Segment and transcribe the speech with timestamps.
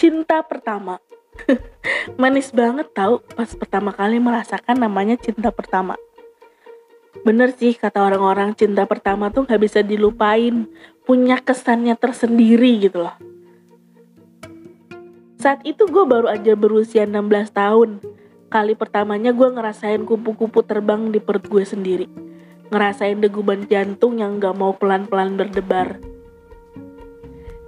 [0.00, 0.96] cinta pertama.
[2.20, 6.00] Manis banget tau pas pertama kali merasakan namanya cinta pertama.
[7.20, 10.64] Bener sih kata orang-orang cinta pertama tuh gak bisa dilupain.
[11.04, 13.16] Punya kesannya tersendiri gitu loh.
[15.36, 18.00] Saat itu gue baru aja berusia 16 tahun.
[18.48, 22.08] Kali pertamanya gue ngerasain kupu-kupu terbang di perut gue sendiri.
[22.72, 26.00] Ngerasain deguban jantung yang gak mau pelan-pelan berdebar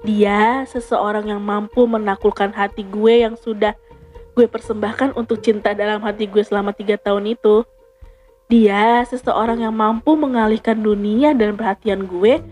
[0.03, 3.79] dia seseorang yang mampu menaklukkan hati gue yang sudah
[4.35, 7.63] gue persembahkan untuk cinta dalam hati gue selama tiga tahun itu.
[8.51, 12.43] Dia seseorang yang mampu mengalihkan dunia dan perhatian gue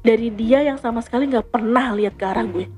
[0.00, 2.70] dari dia yang sama sekali gak pernah lihat ke arah gue.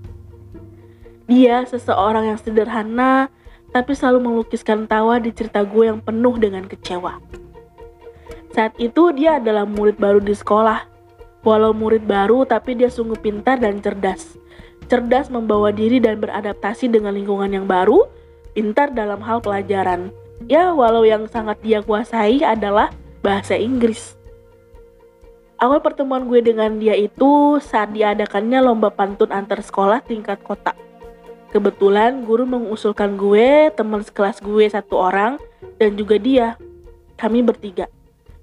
[1.28, 3.28] Dia seseorang yang sederhana
[3.70, 7.20] tapi selalu melukiskan tawa di cerita gue yang penuh dengan kecewa.
[8.52, 10.91] Saat itu dia adalah murid baru di sekolah
[11.42, 14.38] Walau murid baru, tapi dia sungguh pintar dan cerdas.
[14.86, 18.06] Cerdas membawa diri dan beradaptasi dengan lingkungan yang baru,
[18.54, 20.14] pintar dalam hal pelajaran.
[20.46, 24.14] Ya, walau yang sangat dia kuasai adalah bahasa Inggris.
[25.62, 30.74] Awal pertemuan gue dengan dia itu saat diadakannya lomba pantun antar sekolah tingkat kota.
[31.54, 35.38] Kebetulan guru mengusulkan gue, teman sekelas gue satu orang,
[35.78, 36.58] dan juga dia.
[37.14, 37.86] Kami bertiga.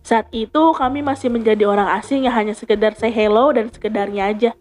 [0.03, 4.52] Saat itu kami masih menjadi orang asing yang hanya sekedar say hello dan sekedarnya aja.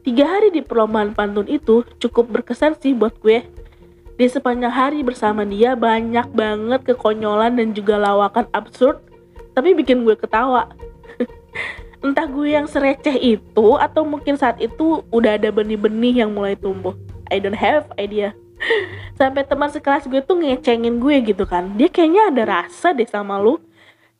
[0.00, 3.44] Tiga hari di perlombaan pantun itu cukup berkesan sih buat gue.
[4.16, 9.00] Di sepanjang hari bersama dia banyak banget kekonyolan dan juga lawakan absurd,
[9.52, 10.72] tapi bikin gue ketawa.
[12.04, 16.96] Entah gue yang sereceh itu atau mungkin saat itu udah ada benih-benih yang mulai tumbuh.
[17.28, 18.32] I don't have idea.
[19.20, 21.76] Sampai teman sekelas gue tuh ngecengin gue gitu kan.
[21.76, 23.60] Dia kayaknya ada rasa deh sama lu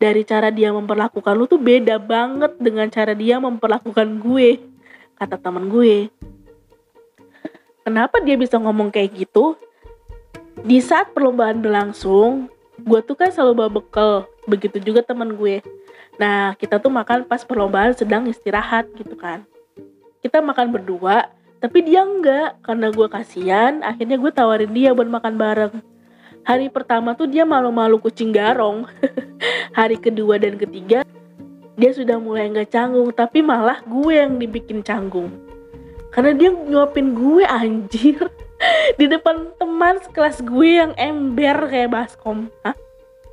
[0.01, 4.57] dari cara dia memperlakukan lu tuh beda banget dengan cara dia memperlakukan gue
[5.21, 6.09] kata teman gue.
[7.85, 9.61] Kenapa dia bisa ngomong kayak gitu?
[10.65, 12.49] Di saat perlombaan berlangsung
[12.81, 14.13] gue tuh kan selalu bawa bekal.
[14.49, 15.61] Begitu juga teman gue.
[16.17, 19.45] Nah kita tuh makan pas perlombaan sedang istirahat gitu kan.
[20.25, 21.29] Kita makan berdua
[21.61, 22.57] tapi dia enggak.
[22.65, 25.75] Karena gue kasihan akhirnya gue tawarin dia buat makan bareng.
[26.49, 28.89] Hari pertama tuh dia malu-malu kucing garong
[29.73, 31.05] hari kedua dan ketiga
[31.81, 35.33] dia sudah mulai nggak canggung tapi malah gue yang dibikin canggung.
[36.11, 38.21] Karena dia nyuapin gue anjir
[39.01, 42.53] di depan teman sekelas gue yang ember kayak baskom.
[42.67, 42.77] Hah?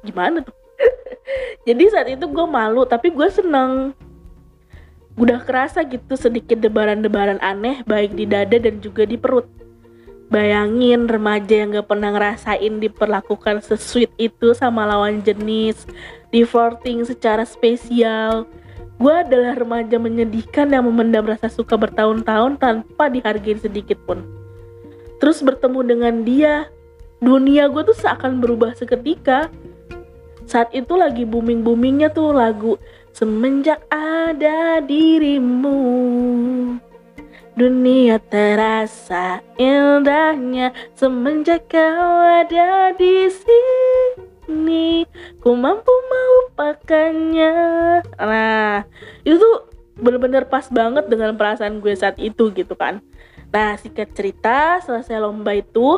[0.06, 0.56] gimana tuh?
[1.68, 3.92] Jadi saat itu gue malu tapi gue seneng.
[5.18, 9.50] Udah kerasa gitu sedikit debaran-debaran aneh baik di dada dan juga di perut
[10.28, 15.88] Bayangin remaja yang gak pernah ngerasain diperlakukan sesuit itu sama lawan jenis,
[16.36, 18.44] di flirting secara spesial.
[19.00, 24.26] Gue adalah remaja menyedihkan yang memendam rasa suka bertahun-tahun tanpa dihargai sedikit pun.
[25.24, 26.68] Terus bertemu dengan dia,
[27.24, 29.48] dunia gue tuh seakan berubah seketika.
[30.44, 32.76] Saat itu lagi booming-boomingnya tuh lagu
[33.18, 35.74] Semenjak ada dirimu
[37.58, 45.10] Dunia terasa indahnya semenjak kau ada di sini.
[45.42, 47.54] Ku mampu melupakannya.
[48.14, 48.86] Nah,
[49.26, 53.02] itu tuh bener-bener pas banget dengan perasaan gue saat itu gitu kan.
[53.50, 55.98] Nah, singkat cerita, selesai lomba itu,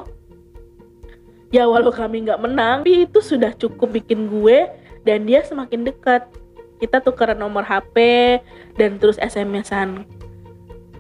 [1.52, 4.64] ya walau kami nggak menang, tapi itu sudah cukup bikin gue
[5.04, 6.24] dan dia semakin dekat.
[6.80, 8.00] Kita tukeran nomor HP
[8.80, 10.19] dan terus SMS-an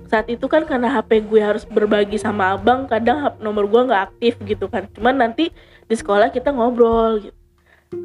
[0.09, 4.33] saat itu kan karena HP gue harus berbagi sama abang kadang nomor gue nggak aktif
[4.41, 4.89] gitu kan.
[4.97, 5.53] Cuman nanti
[5.85, 7.37] di sekolah kita ngobrol gitu.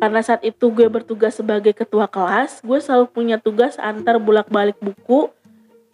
[0.01, 4.77] Karena saat itu gue bertugas sebagai ketua kelas gue selalu punya tugas antar bolak balik
[4.81, 5.33] buku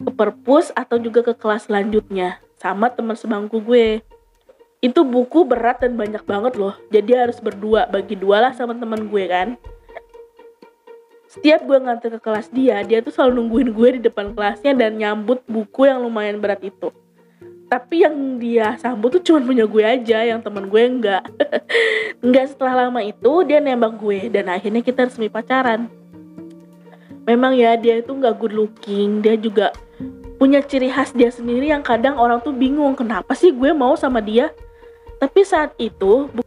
[0.03, 4.03] ke perpus atau juga ke kelas selanjutnya sama teman sebangku gue.
[4.83, 6.75] Itu buku berat dan banyak banget loh.
[6.91, 9.55] Jadi harus berdua bagi dua lah sama teman gue kan
[11.31, 14.99] setiap gue nganter ke kelas dia dia tuh selalu nungguin gue di depan kelasnya dan
[14.99, 16.91] nyambut buku yang lumayan berat itu.
[17.71, 21.23] Tapi yang dia sambut tuh cuma punya gue aja yang teman gue enggak.
[22.25, 25.87] Enggak setelah lama itu dia nembak gue dan akhirnya kita resmi pacaran.
[27.23, 29.71] Memang ya dia itu nggak good looking dia juga
[30.35, 34.19] punya ciri khas dia sendiri yang kadang orang tuh bingung kenapa sih gue mau sama
[34.19, 34.51] dia?
[35.15, 36.43] Tapi saat itu bu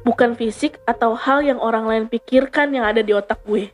[0.00, 3.68] bukan fisik atau hal yang orang lain pikirkan yang ada di otak gue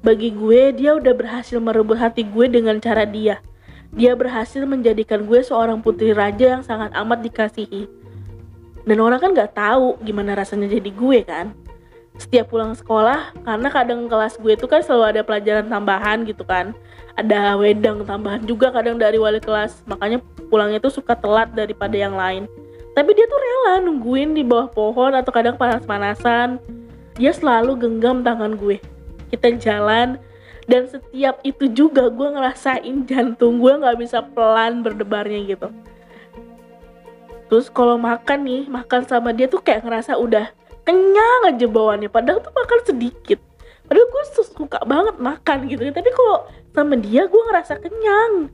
[0.00, 3.44] bagi gue, dia udah berhasil merebut hati gue dengan cara dia.
[3.92, 7.84] Dia berhasil menjadikan gue seorang putri raja yang sangat amat dikasihi.
[8.88, 11.52] Dan orang kan gak tahu gimana rasanya jadi gue kan.
[12.16, 16.72] Setiap pulang sekolah, karena kadang kelas gue itu kan selalu ada pelajaran tambahan gitu kan.
[17.20, 19.84] Ada wedang tambahan juga kadang dari wali kelas.
[19.84, 22.48] Makanya pulangnya tuh suka telat daripada yang lain.
[22.90, 26.58] tapi dia tuh rela nungguin di bawah pohon atau kadang panas-panasan
[27.14, 28.82] dia selalu genggam tangan gue
[29.30, 30.18] kita jalan
[30.66, 35.68] dan setiap itu juga gue ngerasain jantung gue nggak bisa pelan berdebarnya gitu.
[37.50, 40.54] Terus kalau makan nih makan sama dia tuh kayak ngerasa udah
[40.86, 43.42] kenyang aja bawaannya padahal tuh makan sedikit.
[43.90, 44.22] Padahal gue
[44.54, 48.50] suka banget makan gitu tapi kalau sama dia gue ngerasa kenyang.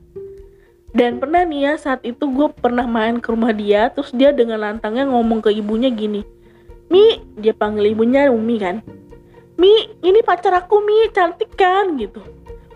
[0.97, 4.57] Dan pernah nih ya saat itu gue pernah main ke rumah dia terus dia dengan
[4.57, 6.25] lantangnya ngomong ke ibunya gini
[6.87, 8.81] Mi dia panggil ibunya Umi kan
[9.57, 11.09] Mi ini pacar aku Mi.
[11.09, 11.97] Cantik kan?
[11.97, 12.21] Gitu.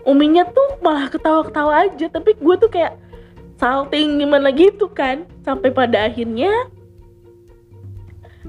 [0.02, 2.10] Uminya tuh malah ketawa-ketawa aja.
[2.10, 2.98] Tapi gue tuh kayak
[3.56, 5.22] salting gimana gitu kan?
[5.46, 6.50] Sampai pada akhirnya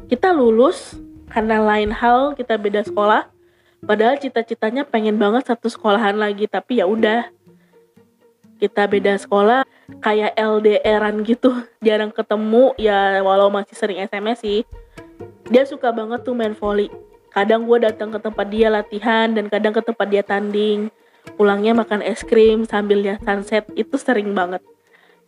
[0.09, 0.97] kita lulus
[1.30, 3.30] karena lain hal kita beda sekolah.
[3.85, 6.50] Padahal cita-citanya pengen banget satu sekolahan lagi.
[6.50, 7.29] Tapi ya udah
[8.57, 9.62] kita beda sekolah.
[10.01, 11.53] Kayak LDRan gitu
[11.86, 12.74] jarang ketemu.
[12.81, 14.65] Ya walau masih sering SMS sih.
[15.53, 16.89] Dia suka banget tuh main volley
[17.33, 20.94] kadang gue datang ke tempat dia latihan dan kadang ke tempat dia tanding.
[21.33, 24.62] Pulangnya makan es krim sambil lihat sunset itu sering banget.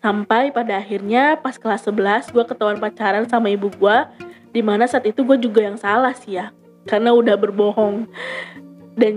[0.05, 3.97] Sampai pada akhirnya pas kelas 11 gue ketahuan pacaran sama ibu gue
[4.53, 6.53] di mana saat itu gue juga yang salah sih ya
[6.85, 8.05] karena udah berbohong.
[8.93, 9.15] Dan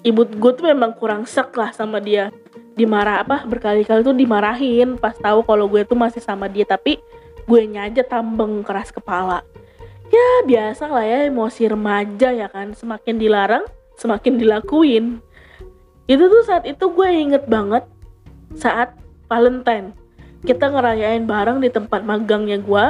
[0.00, 2.32] ibu gue tuh memang kurang sek lah sama dia.
[2.78, 6.96] Dimarah apa berkali-kali tuh dimarahin pas tahu kalau gue tuh masih sama dia tapi
[7.44, 9.42] gue aja tambeng keras kepala
[10.08, 12.72] ya biasa lah ya emosi remaja ya kan.
[12.72, 13.64] Semakin dilarang
[13.98, 15.18] semakin dilakuin.
[16.06, 17.84] Itu tuh saat itu gue inget banget
[18.56, 18.94] saat
[19.28, 19.92] Valentine.
[20.46, 22.84] Kita ngerayain bareng di tempat magangnya gue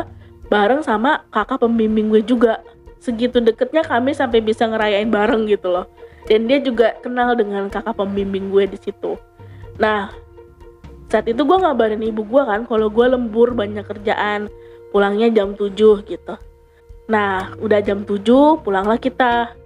[0.53, 2.63] bareng sama kakak pembimbing gue juga.
[3.01, 5.89] Segitu deketnya kami sampai bisa ngerayain bareng gitu loh.
[6.29, 9.17] Dan dia juga kenal dengan kakak pembimbing gue di situ.
[9.81, 10.13] Nah,
[11.09, 14.53] saat itu gue ngabarin ibu gue kan kalau gue lembur banyak kerjaan,
[14.93, 16.35] pulangnya jam 7 gitu.
[17.09, 19.57] Nah, udah jam 7 pulanglah kita.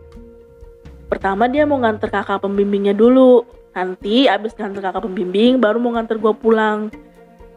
[1.11, 3.43] Pertama dia mau nganter kakak pembimbingnya dulu.
[3.75, 6.89] Nanti abis nganter kakak pembimbing baru mau nganter gue pulang.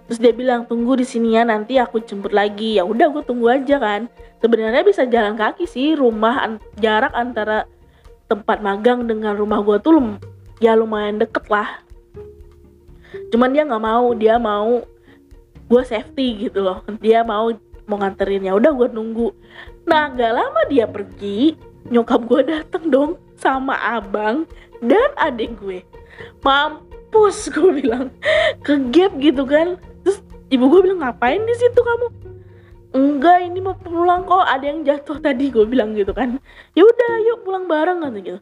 [0.06, 2.82] Terus dia bilang tunggu di sini ya nanti aku jemput lagi.
[2.82, 4.10] Ya udah gue tunggu aja kan.
[4.42, 6.52] Sebenarnya bisa jalan kaki sih rumah an
[6.82, 7.70] jarak antara
[8.26, 10.10] tempat magang dengan rumah gue tuh lum
[10.58, 11.84] ya lumayan deket lah
[13.32, 14.84] cuman dia nggak mau dia mau
[15.66, 17.54] gue safety gitu loh dia mau
[17.86, 19.34] mau nganterin ya udah gue nunggu.
[19.86, 21.58] Nah gak lama dia pergi
[21.90, 24.50] nyokap gue dateng dong sama abang
[24.82, 25.82] dan adik gue.
[26.42, 28.10] Mampus gue bilang.
[28.66, 29.78] Ke gap gitu kan.
[30.06, 32.08] Terus ibu gue bilang ngapain di situ kamu?
[32.96, 34.46] Enggak ini mau pulang kok.
[34.48, 36.40] Ada yang jatuh tadi gue bilang gitu kan.
[36.74, 38.40] Ya udah yuk pulang bareng kan gitu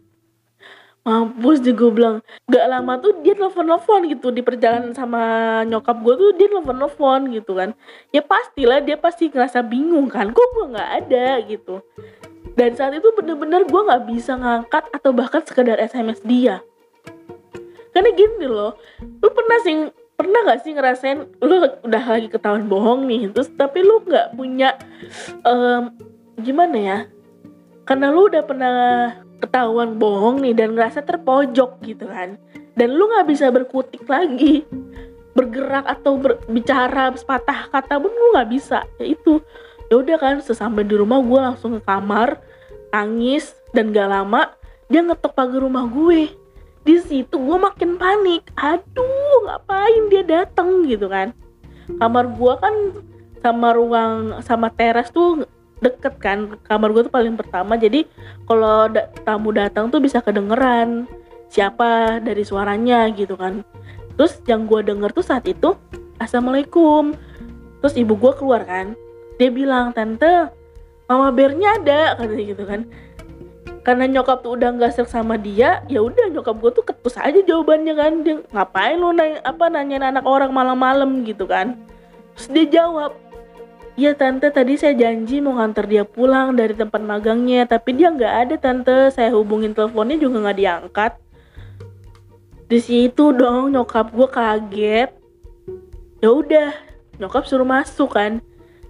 [1.03, 2.23] mampus deh gue bilang.
[2.47, 5.21] Gak lama tuh dia telepon-telepon gitu di perjalanan sama
[5.67, 7.69] nyokap gue tuh dia telepon-telepon gitu kan.
[8.15, 10.31] Ya pastilah dia pasti ngerasa bingung kan.
[10.31, 11.83] Kok gue nggak ada gitu.
[12.53, 16.63] Dan saat itu bener-bener gue nggak bisa ngangkat atau bahkan sekedar SMS dia.
[17.93, 18.73] Karena gini loh
[19.21, 19.75] lu pernah sih
[20.13, 24.77] pernah gak sih ngerasain lu udah lagi ketahuan bohong nih terus tapi lu nggak punya
[25.45, 25.93] um,
[26.41, 26.97] gimana ya?
[27.83, 28.73] Karena lu udah pernah
[29.43, 32.39] ketahuan bohong nih dan ngerasa terpojok gitu kan.
[32.79, 34.63] Dan lu nggak bisa berkutik lagi
[35.33, 38.87] bergerak atau berbicara sepatah kata pun lu nggak bisa.
[38.97, 39.43] Ya itu.
[39.91, 42.39] Ya udah kan sesampai di rumah gue langsung ke kamar
[42.89, 44.53] tangis dan gak lama
[44.87, 46.31] dia ngetok pagar rumah gue.
[46.87, 48.47] Di situ gue makin panik.
[48.57, 51.35] Aduh ngapain dia datang gitu kan.
[51.99, 52.75] Kamar gue kan
[53.43, 55.43] sama ruang sama teras tuh
[55.83, 56.55] deket kan.
[56.63, 58.07] Kamar gue tuh paling pertama jadi
[58.47, 61.05] kalau da tamu datang tuh bisa kedengeran
[61.51, 63.61] siapa dari suaranya gitu kan.
[64.15, 65.75] Terus yang gue denger tuh saat itu
[66.17, 67.13] assalamualaikum.
[67.83, 68.95] Terus ibu gue keluar kan.
[69.37, 70.49] Dia bilang tante
[71.05, 72.81] mama bernya ada katanya gitu kan.
[73.83, 77.43] Karena nyokap tuh udah nggak serk sama dia ya udah nyokap gue tuh ketus aja
[77.43, 78.13] jawabannya kan.
[78.23, 81.27] Dia ngapain lu nanya apa nanyain anak orang malam-malam?
[81.27, 81.75] gitu kan.
[82.33, 83.13] Terus dia jawab
[83.93, 88.33] Iya tante, tadi saya janji mau nganter dia pulang dari tempat magangnya, tapi dia nggak
[88.49, 89.13] ada tante.
[89.13, 91.13] Saya hubungin teleponnya juga nggak diangkat.
[92.65, 95.13] Di situ dong nyokap gue kaget.
[96.25, 96.73] Ya udah,
[97.21, 98.41] nyokap suruh masuk kan.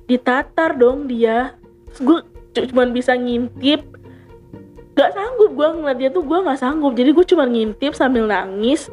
[0.08, 1.60] Ditatar dong dia.
[2.00, 2.24] Gue
[2.56, 3.84] cuma bisa ngintip.
[4.96, 6.96] Gak sanggup gue ngeliat dia tuh gue nggak sanggup.
[6.96, 8.88] Jadi gue cuma ngintip sambil nangis.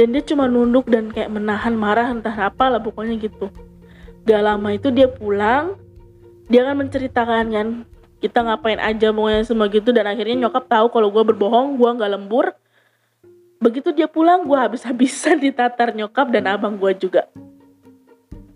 [0.00, 3.52] Dan dia cuma nunduk dan kayak menahan marah entah apa lah pokoknya gitu
[4.28, 5.78] gak lama itu dia pulang
[6.50, 7.68] dia kan menceritakan kan
[8.20, 12.12] kita ngapain aja pokoknya semua gitu dan akhirnya nyokap tahu kalau gue berbohong gue nggak
[12.12, 12.52] lembur.
[13.60, 17.32] Begitu dia pulang gue habis-habisan ditatar nyokap dan abang gue juga.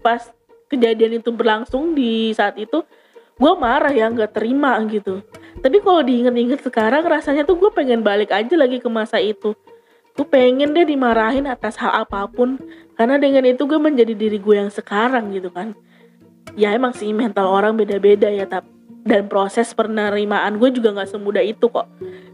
[0.04, 0.20] Pas
[0.68, 2.84] kejadian itu berlangsung di saat itu
[3.34, 5.24] gue marah ya nggak terima gitu.
[5.64, 9.56] Tapi kalau diinget-inget sekarang rasanya tuh gue pengen balik aja lagi ke masa itu.
[10.12, 12.60] Gue pengen deh dimarahin atas hal apa pun
[12.94, 15.74] karena dengan itu gue menjadi diri gue yang sekarang gitu kan.
[16.54, 18.74] Ya emang sih mental orang beda-beda ya tapi
[19.04, 21.84] dan proses penerimaan gue juga nggak semudah itu kok.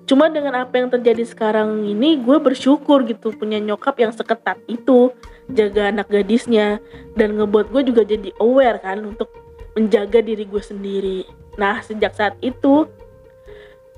[0.07, 5.11] Cuma dengan apa yang terjadi sekarang ini gue bersyukur gitu punya nyokap yang seketat itu
[5.51, 6.79] jaga anak gadisnya
[7.19, 9.29] dan ngebuat gue juga jadi aware kan untuk
[9.75, 11.21] menjaga diri gue sendiri.
[11.59, 12.87] Nah sejak saat itu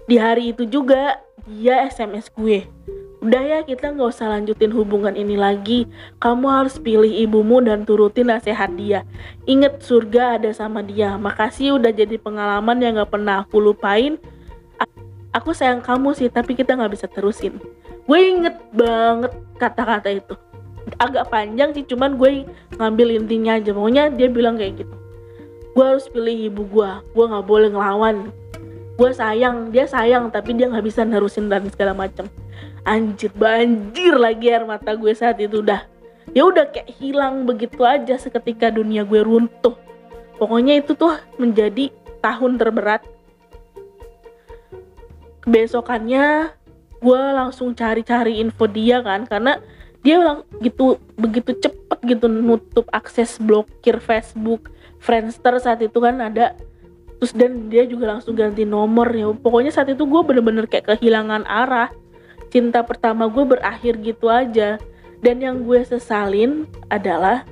[0.08, 2.64] di hari itu juga dia SMS gue
[3.22, 5.86] Udah ya kita nggak usah lanjutin hubungan ini lagi.
[6.18, 9.06] Kamu harus pilih ibumu dan turutin nasihat dia.
[9.46, 11.14] Ingat surga ada sama dia.
[11.14, 14.18] Makasih udah jadi pengalaman yang nggak pernah aku lupain.
[15.30, 17.62] Aku sayang kamu sih, tapi kita nggak bisa terusin.
[18.10, 20.34] Gue inget banget kata-kata itu.
[20.98, 22.42] Agak panjang sih, cuman gue
[22.74, 23.70] ngambil intinya aja.
[23.70, 24.94] Pokoknya dia bilang kayak gitu.
[25.78, 26.90] Gue harus pilih ibu gue.
[27.14, 28.34] Gue nggak boleh ngelawan.
[28.98, 32.26] Gue sayang, dia sayang, tapi dia nggak bisa nerusin dan segala macam
[32.82, 35.86] anjir banjir lagi air mata gue saat itu udah
[36.34, 39.74] ya udah kayak hilang begitu aja seketika dunia gue runtuh.
[40.38, 41.90] Pokoknya itu tuh menjadi
[42.22, 43.02] tahun terberat.
[45.42, 46.54] Kebesokannya
[47.02, 49.58] gue langsung cari-cari info dia kan karena
[50.02, 54.70] dia lang gitu begitu cepet gitu nutup akses blokir Facebook
[55.02, 56.54] Friendster saat itu kan ada.
[57.18, 59.30] Terus dan dia juga langsung ganti nomor ya.
[59.30, 61.90] Pokoknya saat itu gue bener-bener kayak kehilangan arah
[62.52, 64.76] cinta pertama gue berakhir gitu aja.
[65.24, 67.48] Dan yang gue sesalin adalah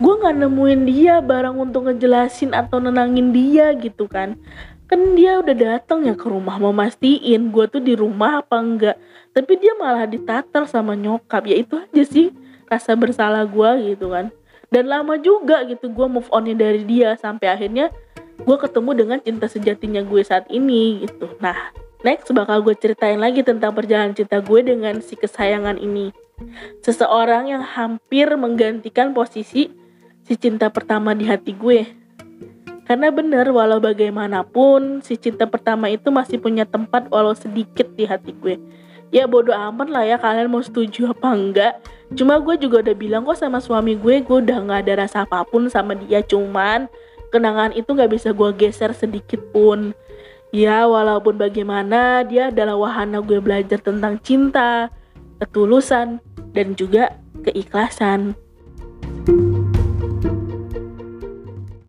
[0.00, 4.40] gue nggak nemuin dia barang untuk ngejelasin atau nenangin dia gitu kan.
[4.88, 8.96] Kan dia udah datang ya ke rumah mau mastiin gue tuh di rumah apa enggak.
[9.36, 11.44] Tapi dia malah ditatar sama nyokap.
[11.44, 12.32] Ya itu aja sih
[12.70, 14.32] rasa bersalah gue gitu kan.
[14.72, 17.92] Dan lama juga gitu gue move onnya dari dia sampai akhirnya
[18.40, 21.28] gue ketemu dengan cinta sejatinya gue saat ini gitu.
[21.44, 26.10] Nah Next bakal gue ceritain lagi tentang perjalanan cinta gue dengan si kesayangan ini.
[26.82, 29.70] Seseorang yang hampir menggantikan posisi
[30.26, 31.86] si cinta pertama di hati gue.
[32.82, 38.34] Karena bener walau bagaimanapun si cinta pertama itu masih punya tempat walau sedikit di hati
[38.34, 38.58] gue.
[39.14, 41.78] Ya bodoh amat lah ya kalian mau setuju apa enggak.
[42.18, 45.46] Cuma gue juga udah bilang kok sama suami gue gue udah gak ada rasa apa
[45.46, 46.18] pun sama dia.
[46.18, 46.90] Cuman
[47.30, 49.94] kenangan itu gak bisa gue geser sedikit pun
[50.52, 54.92] Ya, walaupun bagaimana, dia adalah wahana gue belajar tentang cinta,
[55.40, 56.20] ketulusan,
[56.52, 58.36] dan juga keikhlasan.